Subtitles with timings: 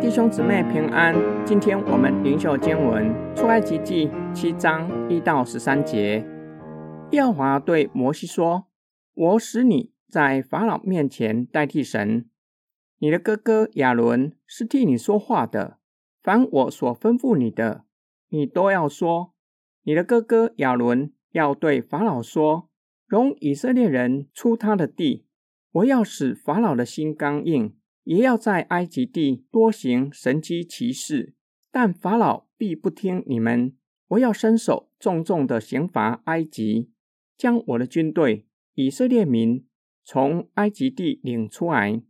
[0.00, 6.24] 弟兄姊妹平安，今天我们灵修经文出埃及记七章一到十三节。
[7.10, 8.66] 耶和华对摩西说
[9.14, 12.28] ：“我使你在法老面前代替神，
[12.98, 15.78] 你的哥哥亚伦是替你说话的。
[16.22, 17.84] 凡我所吩咐你的，
[18.28, 19.34] 你都要说。
[19.82, 22.70] 你的哥哥亚伦要对法老说：
[23.06, 25.23] 容以色列人出他的地。
[25.74, 31.32] 我要使法老的心刚硬。”也要在埃及地多行神机骑事，
[31.72, 33.74] 但法老必不听你们。
[34.08, 36.90] 我要伸手重重的刑罚埃及，
[37.38, 39.64] 将我的军队以色列民
[40.04, 42.02] 从埃及地领出来。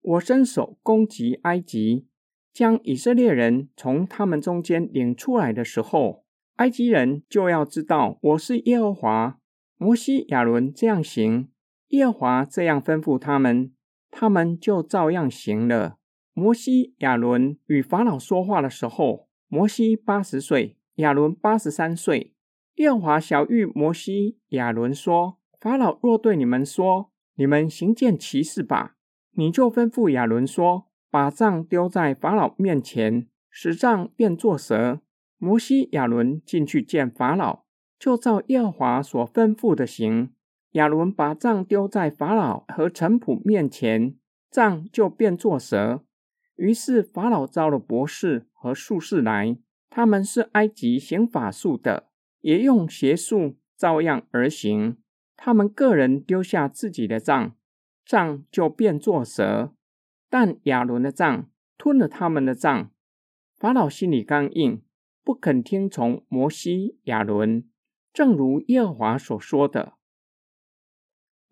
[0.00, 2.06] 我伸手攻击埃及，
[2.54, 6.24] 将以色列人从他们中间领出来的时候，
[6.56, 9.38] 埃及人就要知道我是耶和华。
[9.76, 11.50] 摩西、亚伦这样行，
[11.92, 13.72] 耶和华这样吩咐他们。
[14.14, 15.96] 他们就照样行了。
[16.34, 22.34] 摩西、亚伦与法老说话的时候，摩西八十岁，亚伦八十三岁。
[22.74, 28.96] 耶和华小谕摩西、亚伦说：“法老若对你们说，你们行见奇事吧，
[29.32, 35.00] 你就吩咐亚伦说，把杖丢在法老面前，使杖变作蛇。
[35.38, 37.64] 摩西、亚伦进去见法老，
[37.98, 40.34] 就照耶和华所吩咐的行。”
[40.72, 44.16] 亚伦把杖丢在法老和臣仆面前，
[44.50, 46.04] 杖就变作蛇。
[46.56, 49.58] 于是法老招了博士和术士来，
[49.90, 52.08] 他们是埃及行法术的，
[52.40, 54.96] 也用邪术照样而行。
[55.36, 57.54] 他们个人丢下自己的杖，
[58.04, 59.74] 杖就变作蛇。
[60.30, 62.90] 但亚伦的杖吞了他们的杖。
[63.58, 64.82] 法老心里刚硬，
[65.22, 67.68] 不肯听从摩西、亚伦，
[68.12, 69.94] 正如耶和华所说的。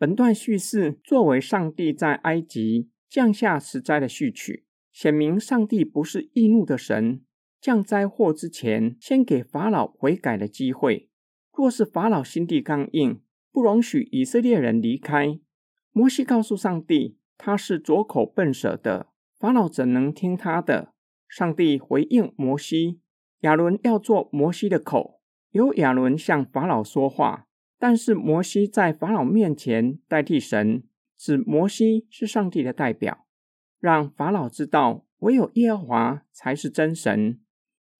[0.00, 7.20] 本段叙事作为上帝在埃及降下十灾的序曲，显明上帝不是易怒的神。
[7.60, 11.10] 降灾祸之前，先给法老悔改的机会。
[11.52, 13.20] 若是法老心地刚硬，
[13.52, 15.38] 不容许以色列人离开，
[15.92, 19.08] 摩西告诉上帝，他是拙口笨舌的，
[19.38, 20.94] 法老怎能听他的？
[21.28, 23.00] 上帝回应摩西：
[23.40, 27.48] 亚伦要做摩西的口，由亚伦向法老说话。
[27.80, 30.84] 但是摩西在法老面前代替神，
[31.16, 33.24] 指摩西是上帝的代表，
[33.80, 37.40] 让法老知道唯有耶和华才是真神。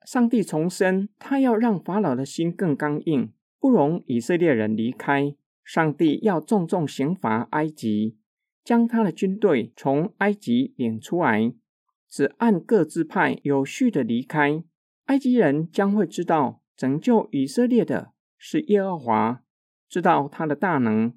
[0.05, 5.35] 上帝重申，他要让法老的心更刚硬，不容以色列人离开。
[5.65, 8.19] 上帝要重重刑罚埃及，
[8.63, 11.55] 将他的军队从埃及领出来，
[12.07, 14.63] 只按各自派有序的离开。
[15.07, 19.43] 埃及人将会知道，拯救以色列的是耶和华。
[19.91, 21.13] 知道他的大能，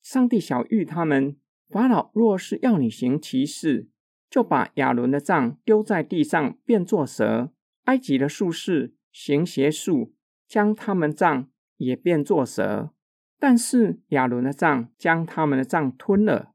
[0.00, 1.36] 上帝小谕他们：
[1.68, 3.90] 法老若是要你行奇事，
[4.30, 7.52] 就把亚伦的杖丢在地上，变作蛇；
[7.84, 10.14] 埃及的术士行邪术，
[10.48, 12.90] 将他们杖也变作蛇。
[13.38, 16.54] 但是亚伦的杖将他们的杖吞了。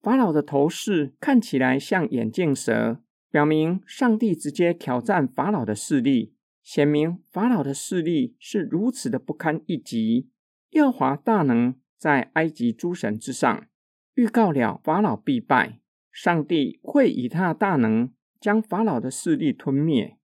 [0.00, 10.30] 法老的头饰看起来像眼镜蛇，表明上帝直接挑战法老的势力，显明法老的势力是如此的不堪一击。
[10.72, 13.66] 耶华大能在埃及诸神之上，
[14.14, 18.10] 预告了法老必败，上帝会以他的大能
[18.40, 20.16] 将法老的势力吞灭。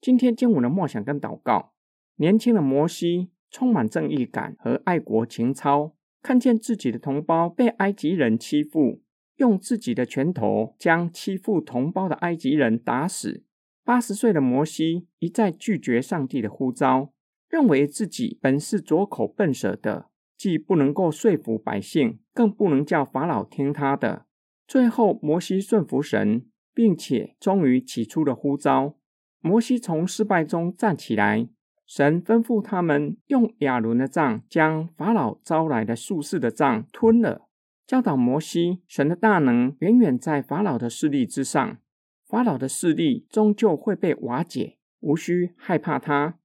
[0.00, 1.74] 今天经文的梦想跟祷告，
[2.16, 9.02] 年轻的摩西充满正义感和爱国情操，看见自己的同胞被埃及人欺负，
[9.36, 13.44] 用自己的拳头将欺负同胞的埃及人打死。
[13.84, 17.12] 八十岁的摩西一再拒绝上帝的呼召。
[17.48, 24.26] 认为自己本是拙口笨舌的，既不能够说服百姓，更不能叫法老听他的。
[24.66, 28.96] 最后，摩西顺服神，并且终于起初的呼召。
[29.40, 31.48] 摩西从失败中站起来，
[31.86, 37.46] 神吩咐他们用亚伦的杖将法老招来的术士的杖吞了，
[37.86, 41.78] 教导摩西神的大能远远在法老的势力之上，
[42.26, 46.40] 法老的势力终究会被瓦解，无需害怕他。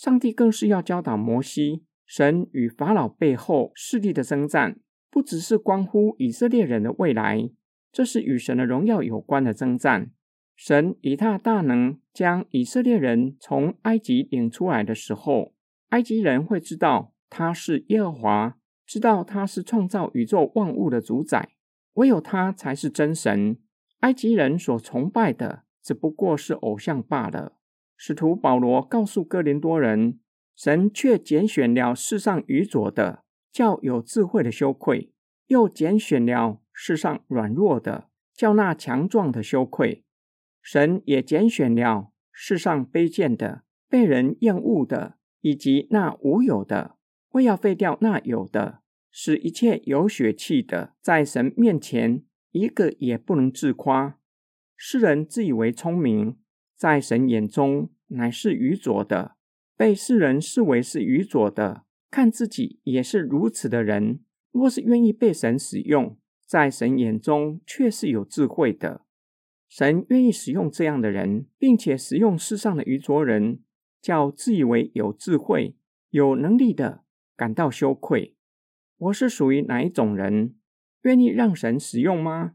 [0.00, 4.80] 上帝更是要教导摩西，神与法老背后势力的征战，
[5.10, 7.50] 不只是关乎以色列人的未来，
[7.92, 10.10] 这是与神的荣耀有关的征战。
[10.56, 15.52] 神以他大能将以色列人从埃及领出来的时候，
[15.90, 18.56] 埃及人会知道他是耶和华，
[18.86, 21.50] 知道他是创造宇宙万物的主宰，
[21.92, 23.58] 唯有他才是真神。
[23.98, 27.59] 埃及人所崇拜的只不过是偶像罢了。
[28.02, 30.20] 使徒保罗告诉哥林多人，
[30.56, 35.10] 神却拣选了世上愚拙的，叫有智慧的羞愧；
[35.48, 40.02] 又拣选了世上软弱的，叫那强壮的羞愧；
[40.62, 46.96] 神也拣选了世上卑贱的、被人厌恶的，以及那无有的，
[47.32, 48.80] 为要废掉那有的，
[49.10, 54.16] 使一切有血气的，在神面前一个也不能自夸。
[54.74, 56.38] 世人自以为聪明，
[56.80, 59.36] 在神眼中乃是愚拙的，
[59.76, 64.24] 被世人视为是愚拙的，看自己也是如此的人。
[64.50, 66.16] 若是愿意被神使用，
[66.46, 69.04] 在神眼中却是有智慧的。
[69.68, 73.62] 神愿意使用这样的人，并且使用世上的愚拙人，
[74.00, 75.76] 叫自以为有智慧、
[76.08, 77.04] 有能力的
[77.36, 78.38] 感到羞愧。
[78.96, 80.54] 我是属于哪一种人？
[81.02, 82.54] 愿意让神使用吗？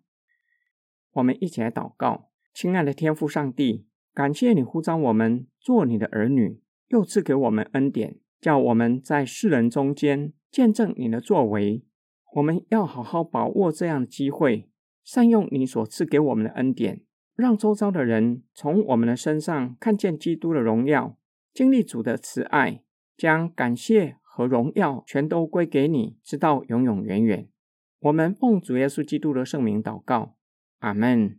[1.12, 3.86] 我们一起来祷告，亲爱的天父上帝，
[4.16, 10.34] 感谢你呼召我们做你的儿女，又赐给我们恩典，叫我们在世人中间。
[10.50, 11.84] 见证你的作为，
[12.36, 14.70] 我们要好好把握这样的机会，
[15.04, 17.02] 善用你所赐给我们的恩典，
[17.36, 21.18] 让周遭的人从我们的身上看见基督的荣耀，
[21.54, 22.84] 经历主的慈爱，
[23.18, 27.50] 将感谢和荣耀全都归给你，直到永永远远。
[28.00, 30.38] 我们奉主耶稣基督的圣名祷告，
[30.80, 31.38] 阿门。